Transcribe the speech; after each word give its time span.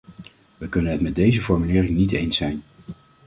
Wij 0.57 0.67
kunnen 0.69 0.91
het 0.91 1.01
met 1.01 1.15
deze 1.15 1.41
formulering 1.41 1.95
niet 1.97 2.11
eens 2.11 2.37
zijn. 2.37 2.63